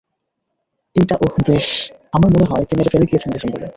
[0.95, 1.67] এইটা ওহ বেশ,
[2.13, 3.67] আমার মনে হয় তিনি এটা ফেলে গিয়েছেন ডিসেম্বরে?